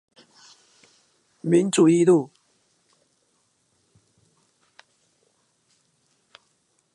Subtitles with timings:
[1.41, 2.31] 民族一路